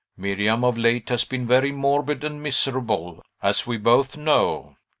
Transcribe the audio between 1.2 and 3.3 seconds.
been very morbid and miserable,